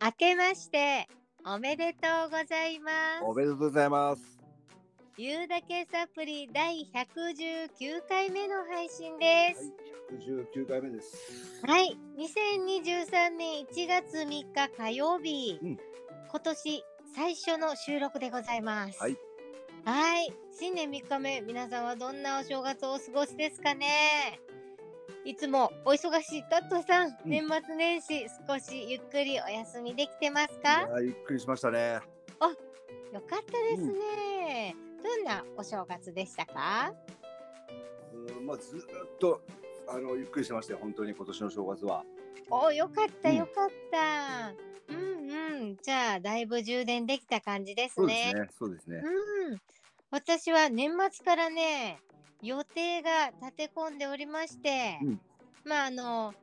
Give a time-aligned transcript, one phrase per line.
[0.00, 1.08] 明けまして
[1.44, 3.24] おめでとうございます。
[3.24, 4.22] おめでとうございます。
[5.16, 9.72] ゆうだけサプリ第119回目の配信ではいす。、
[10.54, 11.62] 119回目です。
[11.66, 15.78] はい、2023年1月3日火曜日、うん
[16.30, 16.84] 今年
[17.16, 19.00] 最初の収録でございます。
[19.00, 19.16] はい。
[19.84, 24.38] はい、新年3日目、皆さんはどんなお正月をお過ごしですかね？
[25.28, 32.00] いつもお忙しいタットさん、うん年末年始少しゆっくりお休みできてますいかやーゆっくりしましたね。
[33.12, 34.74] よかったですね。
[35.04, 36.94] どんなお正月でしたか？
[38.38, 38.84] うん、まあずーっ
[39.20, 39.42] と
[39.86, 40.78] あのゆっくりしてましたよ。
[40.80, 42.04] 本当に今年の正月は。
[42.48, 44.54] およかったうんよかった。
[44.94, 45.76] うんうん。
[45.82, 48.06] じゃあだいぶ充電できた感じですね。
[48.06, 48.48] そうですね。
[48.60, 49.02] そうですね。
[49.50, 49.58] うん。
[50.10, 51.98] 私は年末からね
[52.42, 55.20] 予定が立て込んでおりまして、うん
[55.64, 56.34] まああの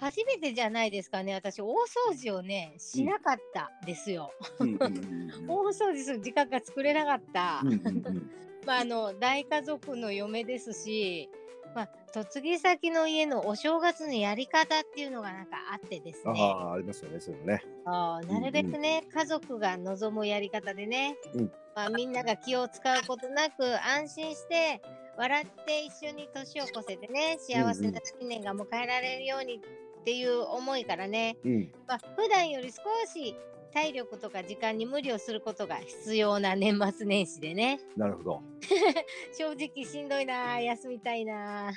[0.00, 1.66] 初めてじゃないですかね私大
[2.10, 4.32] 掃除をねしなかったですよ。
[4.58, 7.60] うんうんうん 大掃除する時間が作れなかった。
[7.62, 8.30] うんうんうん
[8.66, 11.28] まあ、あの大家族の嫁ですし、
[11.74, 17.20] まあ、嫁ぎ先の家のお正月のやり方っていうのがなんかあってですねああありますよね。
[17.20, 17.62] そういうのね。
[17.84, 24.82] あーなるべくね、家族が望むやり方でね、うんまあ、みんなが気を使うことなく安心して
[25.16, 29.60] 笑って一緒に年を越せてね幸せな新年が迎えられるように
[30.02, 31.72] っていう思いからね、うん。
[31.86, 32.82] まあ普段より少
[33.12, 33.36] し
[33.72, 37.80] 体力とか時間に無理をすることが必要な年末年始でね。
[37.96, 38.42] なるほど。
[39.32, 41.72] 正直しんどいな休みたいな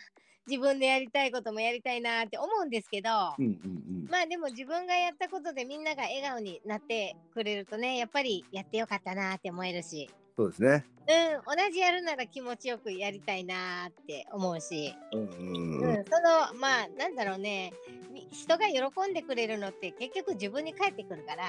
[0.47, 4.07] 自分でやりたいこともやりたいなって思うんですけど、うんうんうん。
[4.09, 10.85] まあでも自分がやったことでみんなが笑顔になってくれるとねやっぱりやってよかったなって思えるしそうですね。
[11.07, 16.05] うん同じやるなら気持ちよくやりたいなって思うし、うんうんうんうん。
[16.05, 17.73] そのまあなんだろうね
[18.11, 21.43] み人が喜んでくれるのって結局自分に返ってくるから、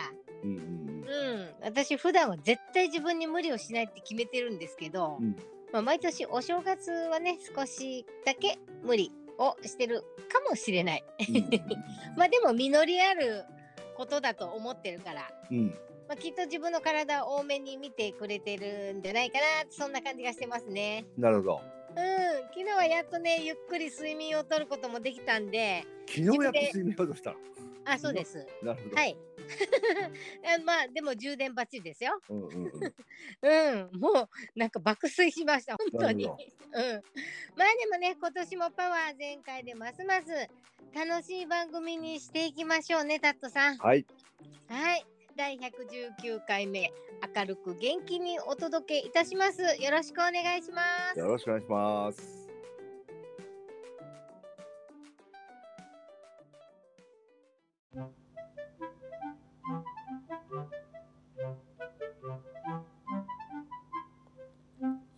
[0.45, 5.37] うんうんうん、私普段は絶対自分に無理をしないって決めてるんですけど、うん。
[5.73, 11.05] まあ、毎年お正月はね少しだけ無理をしてるかもしれない。
[12.17, 13.45] まあでも実りある
[13.97, 15.75] ことだと思ってるから、うんうん。
[16.09, 21.05] まあ、きっと自分の体を多めに見てくれてるんじゃないかなそんな感じがしてますね。
[21.17, 21.61] なるほど。
[21.97, 27.37] うん昨日はやっとねゆっくり睡眠をとることもできたんで昨日やっと睡眠をとしたの？
[27.87, 28.45] あそうです。
[28.63, 28.97] なるほど。
[28.97, 29.05] は。
[29.05, 29.17] い。
[30.45, 32.21] あまあでも充電バッチリですよ。
[32.29, 33.91] うんうんうん。
[33.93, 34.29] うん、もう
[34.59, 36.25] なんか爆睡しました、本当に。
[36.25, 37.05] うなんる
[37.57, 40.27] まあでもね、今年もパワー全開でますます
[40.93, 43.77] 楽しい番組にしていきましょうね、タットさん。
[43.77, 44.05] はい。
[44.69, 45.07] はい。
[45.37, 46.91] 第119回目、
[47.37, 49.61] 明るく元気にお届けいたします。
[49.61, 50.81] よろしくお願いしま
[51.13, 51.19] す。
[51.19, 52.49] よろしくお願いします。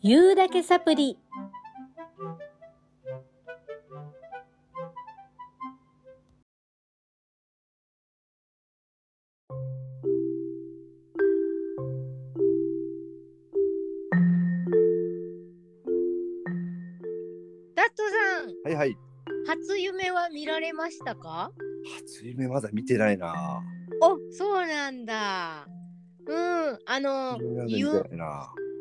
[0.02, 1.16] 言うだけサプリ。
[20.28, 21.50] は見られましたか？
[22.06, 23.62] 初夢まだ見てないな。
[24.02, 25.66] お、そうなんだ。
[26.26, 27.38] うん、あの、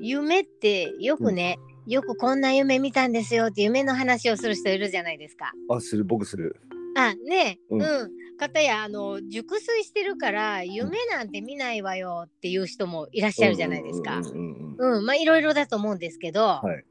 [0.02, 1.58] 夢ってよくね、
[1.88, 5.54] よくこんな夢見たんですよって夢の話をする人いるじゃないですか。
[5.70, 6.60] あ、する、僕する。
[6.98, 14.26] あ、ね、う、うんんかたや、あの、熟睡してるから、夢なんて見ないわよっていう人もいらっしゃるじゃないですかうん。
[14.26, 16.42] うんうんうんうん、まあ、いろいろだと思うんですけど。
[16.42, 16.84] はい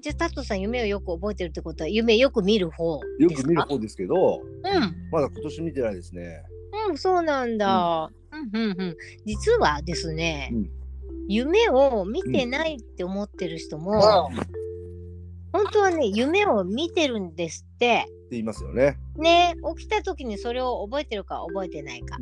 [0.00, 3.42] じゃあ、タットさん、夢をよく覚えてるってことは、夢よく見る方よですか？
[3.44, 4.94] く見る方ですけど、うん。
[5.10, 6.42] まだ今年見てないですね。
[6.88, 8.10] うん、そうなんだ。
[8.32, 8.96] うん、うん、うん。
[9.24, 10.70] 実はですね、うん
[11.28, 14.30] 夢を見てないって思ってる人も、
[15.52, 18.04] 本当はね、夢を見てるんですって。
[18.06, 18.96] って言いますよね。
[19.16, 22.18] ね、起きた時にそれを覚えてるか覚えてないか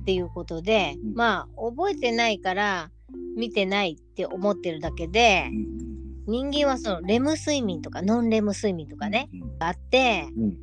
[0.00, 2.90] っていうことで、うんまあ、覚えてないから
[3.36, 5.85] 見てないって思ってるだけでうん、うん
[6.26, 10.56] 人間はそのレム睡眠とかノンレム睡眠とかね、うんあって、うん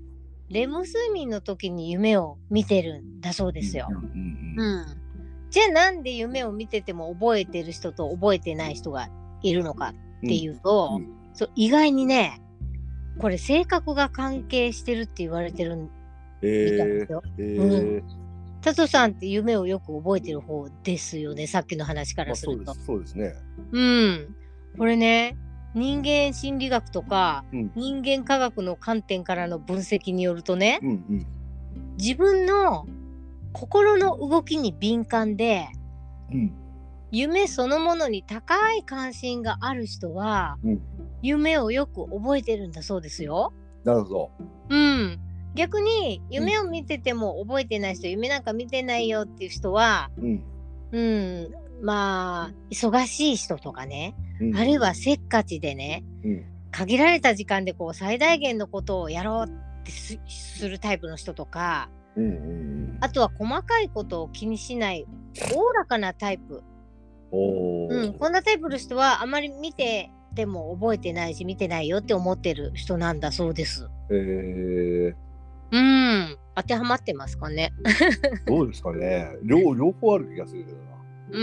[0.50, 3.88] レム睡眠の時に夢を見てるんだそうですよ。
[3.90, 4.86] うんうん。
[5.50, 9.10] じゃあなんで夢を見てても覚えてる人と覚えてない人が
[9.42, 12.40] いるのかっていうと、うんそう意外にね
[13.18, 15.88] これ性格が関係してるって言われてるみ
[16.42, 17.24] たいですよ。
[17.40, 18.04] えー、
[18.62, 22.74] タトさんって夢をよく覚えてる方ですよねさっきの話かまらすると。
[22.76, 23.34] そうですね。
[23.72, 24.36] うん。
[24.78, 25.38] これね
[25.74, 31.28] 人間心理学とかうん人間科学の観点からの分析によるとねうんうん
[31.98, 32.86] 自分の
[33.54, 35.68] 心の動きに敏感で
[36.32, 36.54] うん。
[37.12, 40.82] 夢そのものに高い関心がある人は、うん
[41.26, 43.54] 夢をよく覚えてるんだそうですよ。
[43.86, 44.32] なるほど。
[44.68, 45.20] うん。
[45.56, 50.12] 逆に夢を見てても覚えてない人、夢なんか見てないよっていう人は、
[50.92, 51.50] うん。
[51.84, 56.46] うん、まあ忙しい人とかね、うんあるいはせっかちでね、うん。
[56.72, 62.24] 限られた時間でこう最大限のことをやろうってすするタイプの人とか、うん。
[62.24, 62.98] うん。
[63.02, 65.06] あとは細かいことを気にしない
[65.56, 66.64] おおらかなタイプ。
[67.32, 73.90] うん、こんなタイプの人はあまり見てても覚えてないし見てないよって思ってる人なんだそうです。
[74.12, 75.16] えー、
[75.72, 77.74] うん、当てはまってますかね。
[78.46, 79.28] どうですかね。
[79.44, 80.93] 両両方ある気がするけどな。
[81.34, 81.40] う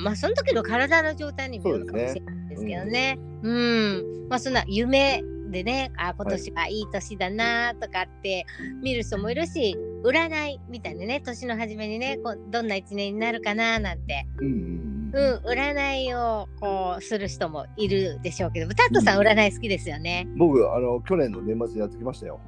[0.00, 3.18] ん、まあその時の体の状態にもよるかもしれないですけどね。
[3.42, 8.46] うん、まあそんな夢でね、あ今年はいい年だなとかって
[8.82, 20.28] 見る人もいるし、占いみたいなね、年の初めにね、こうどんな一年になるかななんて、うんうんうん、占いをこうする人もいるでしょうけど、タットさんうん占い好きですよね。
[20.36, 22.40] 僕あの去年の年末にやってきましたよ。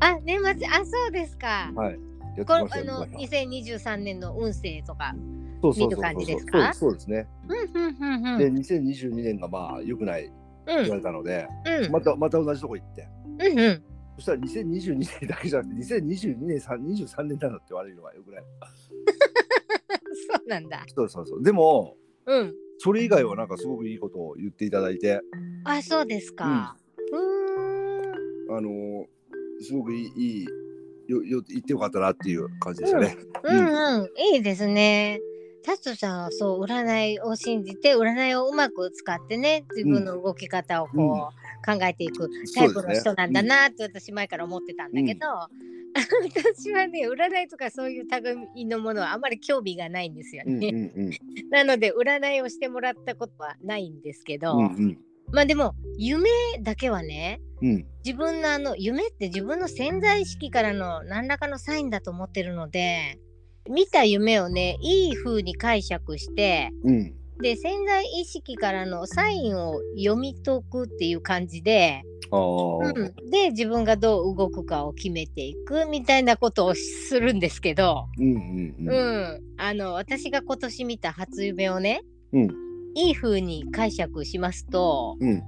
[0.00, 1.70] あ、年末、あ、そうですか。
[1.74, 1.98] はい。
[2.46, 2.94] これましたよ。
[2.96, 5.14] あの皆さん2023年の運勢とか。
[5.62, 6.74] そうそうそうそう見る感じですか？
[6.74, 7.28] そうですね。
[7.48, 8.38] うんうんうんうん。
[8.38, 10.32] で2022年がまあ良くないうん
[10.82, 11.46] 言われたので、
[11.84, 13.08] うんまたまた同じとこ行って。
[13.38, 13.82] うんうん。
[14.16, 16.76] そしたら2022年だけじゃなくて2022年3
[17.06, 18.44] 23年なのって言われるのがよくない。
[20.32, 20.84] そうなんだ。
[20.94, 21.42] そうそうそう。
[21.42, 21.96] でも
[22.26, 22.54] うん。
[22.78, 25.20] それ以外はなんかすごくいいことを言っていただいて、
[25.64, 26.76] あ、そうですか。
[27.12, 28.56] うーん。
[28.56, 29.06] あの
[29.60, 30.46] すごくいいいい
[31.06, 33.16] よよ言ってよかったなっていう感じでしたね。
[33.44, 35.20] うんうん、いいですね。
[35.62, 41.40] タツさんはそう占いを信じて占いをうまく使ってね自分の動き方をこう、うん。
[41.64, 45.26] 考えていくタイプの人なんだなって私前から思ってたんだけど、
[46.54, 48.06] 私はね占いとかそういう
[48.54, 50.68] 類のものはあまり興味がないんですようんうんね。
[50.68, 51.10] うん。
[51.50, 54.98] なので占いをしてもらったことはないんですけど、うんうん。
[55.32, 56.28] まあでも夢
[56.60, 57.86] だけはねうん。
[58.04, 63.18] 自分のあの夢って自分の潜在意識からの何らかのサインだと思ってるので
[63.68, 67.14] 見た夢をねいい風に解釈してうん。
[67.40, 78.88] で潜在意識からのサインを読み解くっていう感じで、うん、で自分がどう動くかを決めていくみたいなことをするんですけど、うんうんうん。
[78.88, 79.40] うん。
[79.56, 82.02] あの私が今年見た初夢をね
[82.32, 82.48] うん。
[82.94, 85.42] いい風に解釈しますとうん。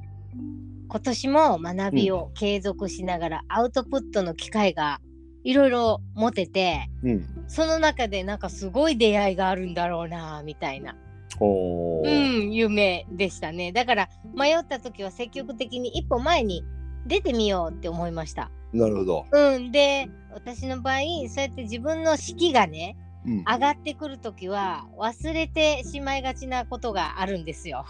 [0.88, 5.00] 今年も学びを継続しながらアウトプットの機会が
[5.44, 7.44] いろいろ持ててうん。
[7.48, 10.96] その中でなんかすごい出会いがあるんだろうなみたいな、
[11.40, 13.72] うん、夢でしたね。
[13.72, 16.64] だから迷った時は積極的に一歩前に
[17.06, 18.50] 出てみようって思いました。
[18.72, 19.26] なるほど。
[19.30, 22.96] うん、で私の場合そうやって自分の士気がね
[23.26, 23.38] うん。
[23.44, 27.84] 上がってくる時は忘れてしまいがちなことがあるんですよ。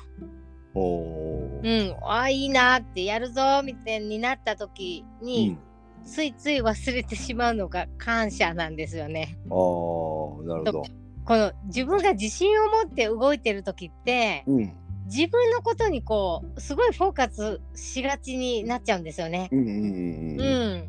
[0.75, 5.59] おうーん、あいいなってやるぞみたいになった時に、
[6.05, 9.39] ついつい忘れてしまうのが感謝なんですよね。
[9.47, 10.83] うん、ああなるほど。
[11.25, 14.73] この自分が自信を持って動いてる時ってうん
[15.07, 19.49] 自分のことにこうすごいフォーカスしがちになっちゃうんですよね。
[19.53, 20.89] うんうんうん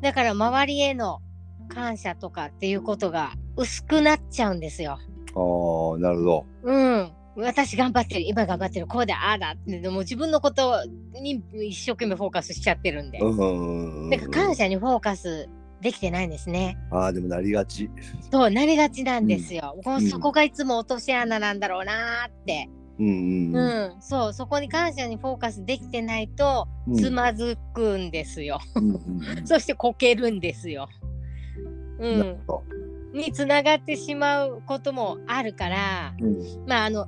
[0.00, 1.20] だから周りへの
[1.68, 4.92] 感謝とかっていうことが薄くなっちゃうんですよ。
[4.92, 6.46] ああなるほど。
[6.62, 10.82] うん私頑張ってる今頑張ってるこうだああだってでも自分のこと
[11.20, 13.18] に一生懸命フォーカスしちゃってるんで。
[13.18, 15.48] うんなんか感謝にフォーカス
[15.80, 16.78] できてないんですね。
[16.90, 17.90] ああでもなりがち。
[18.30, 19.76] そうなりがちなんですよ。
[19.84, 28.60] こううんそこがいつも落とし穴なんだろうなーって、うんううんんうんそうそこに感謝にフォーカスできてないとうんつまずくんですよ。
[29.44, 30.88] そしてこけるんですよ。
[31.98, 32.36] うん、
[33.14, 37.06] につながってしまうこともあるからうんまああの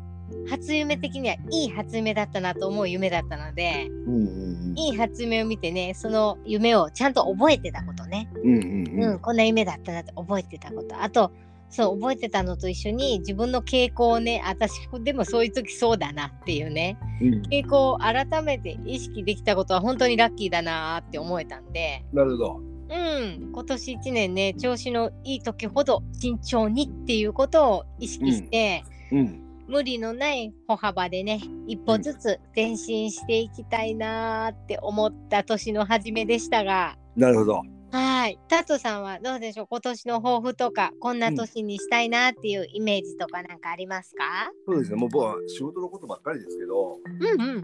[0.48, 8.30] 初夢的にはいい初夢だったなと思う夢だったのでうんうんいい初夢を見てねその夢をちゃんと覚えてたことね。
[8.44, 9.12] うんうんうん。
[9.12, 11.00] うん、こんな夢だったなって覚えてたこと。
[11.02, 11.32] あと
[11.70, 16.96] そう覚えてたのと一緒に自分の傾向をね私でもそういう時そうだなっていうね。
[17.20, 17.42] うん。
[17.42, 22.04] 傾向を改めて意識できたことは本当にラッキーだなって思えたんで。
[22.12, 22.60] なるほど。
[22.90, 28.82] うん今年1年ね調子のいい時ほど慎重にっていうことを意識して、
[29.12, 36.96] うん無理のない歩幅でね一歩ずつ前進していきたいなーって思った年の初めでしたが。
[37.16, 37.62] なるほど。
[37.90, 38.38] はい。
[38.48, 39.66] タトさんはどうでしょう？
[39.70, 44.50] 今年の抱負とか、こんな年にしたいなっていうイメージとかなんかありますか？
[44.66, 44.96] そうですね。
[44.96, 47.62] もう僕は仕事のことばっかりですけど、うんうん。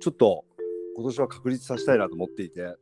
[0.00, 0.44] ちょっと
[0.96, 2.76] 今年は確立させたいなと思っていて、うん。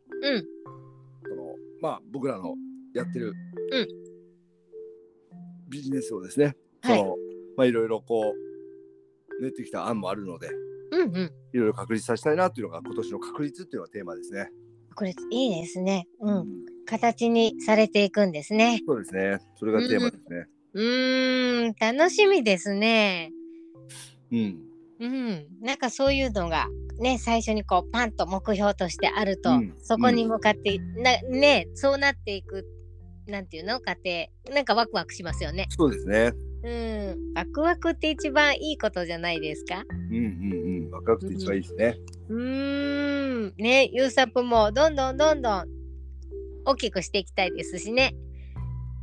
[1.29, 2.55] そのまあ僕らの
[2.95, 3.33] やってる、
[3.73, 3.89] うん
[5.69, 7.17] ビジネスをですね、はいその
[7.57, 8.54] まあいろいろこう
[9.41, 10.51] 練ってきた案もあるので
[10.91, 11.33] うんうん。
[11.53, 14.49] いろいろ確立させたいなっていうのが今年の確立っていうのがテーマですね。
[14.95, 16.07] これいいですね。
[16.21, 16.47] うん。
[16.87, 18.81] 形にされていくんですね。
[18.87, 19.39] そうですね。
[19.57, 20.47] それがテーマですね。
[20.75, 23.33] うーん、楽しみですね。
[24.31, 24.59] うん。
[25.01, 25.47] うん。
[25.63, 26.69] なんかそういうのが
[27.01, 32.65] ね、最初にこうパンと目標としてあると、うんそこに向かって、なね、そうなっていく。
[33.27, 33.81] なんていうの？
[33.81, 35.67] 過程なんかワクワクしますよね。
[35.71, 36.33] そうですね。
[36.65, 39.85] うん、ワクワクって一番いいことじゃないですか？
[40.11, 40.91] うんうんうん。
[40.91, 41.99] 若くて一番いいですね。
[42.31, 45.65] うーん、ね、ユーサップもどんどんどんどん
[46.65, 48.15] 大きくしていきたいですしね。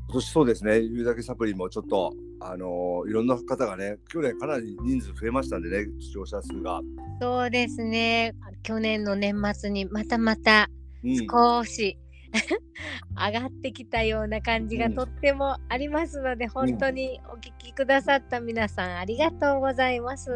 [0.07, 0.81] 今年そうですね。
[0.81, 6.81] 言うだけサプリもちょっとあのーいろんな方がね、去年かなり人数増えましたんでね、視聴者数が。
[7.21, 8.33] そうですね。
[8.63, 10.67] 去年の年末にまたまた
[11.03, 11.27] うん。
[13.15, 20.31] 上がってきたような感じがうんとってもありますので、本当にお聞きくださった皆さんありがとうございます。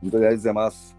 [0.00, 0.96] 本当にありがとうございます。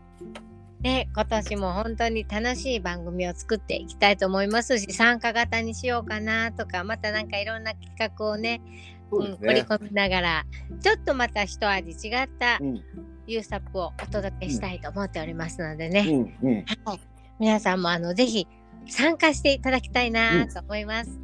[0.81, 8.61] ね、今年も本当に楽しい番組を作っていきたいと思いますし参加型にしようかなとかまたなんかいろんな企画をね
[9.09, 9.61] そうですうん、盛りね。
[9.61, 10.45] 込みながら
[10.81, 12.83] ちょっとまた一味違ったうん
[13.25, 16.05] ユーサップをお届けしたいと思っておりますのでね、
[16.41, 16.65] うんうん。
[16.83, 16.99] はい、
[17.39, 18.47] 皆さんもあのぜひ
[18.87, 21.19] 参加していただきたいなと思います、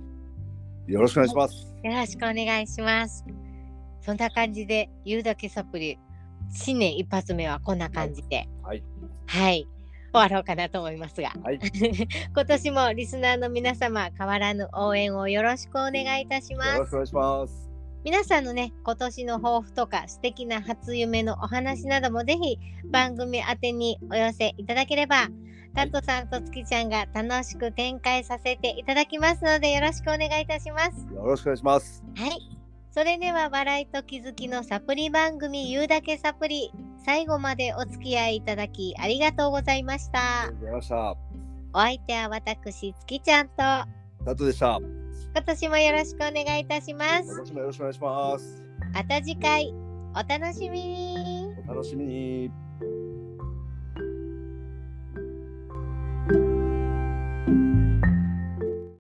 [0.87, 1.67] よろしくお願いします。
[1.83, 3.25] よろしくお願いします。
[4.01, 5.99] そんな感じで言うだけサプリ
[6.51, 8.47] 新年一発目はこんな感じで。
[8.63, 8.83] はい。
[9.27, 9.67] はい。
[10.11, 11.59] 終わろうかなと思いますが、はい。
[12.33, 16.73] 今年もリスナーの皆様変わらぬ応援をよろしくお願いいたします。
[16.73, 17.69] よろしくお願いします。
[18.03, 22.57] 皆さんのね今年の抱負とか素敵な初夢のお話などもぜひ
[22.89, 25.27] 番組宛てにお寄せいただければ
[25.75, 31.07] タットさんと月ちゃんが楽しく展開させていただきますのでよろしくお願いいたします。
[31.13, 32.03] よろしくお願いします。
[32.15, 32.59] はい。
[32.91, 36.71] それでは笑いと気づきのサプリ番組言うだけサプリ
[37.05, 40.95] 最後までお付き合いいただきありがとうございましたありがとうございました。
[41.71, 43.85] お相手は私月ちゃんとタ
[44.25, 44.79] ットでした。
[44.79, 48.63] 今年もよろしくお願いいたします今年もよろしくお願いします。
[48.93, 49.73] また次回
[50.15, 52.68] お楽しみにお楽しみに。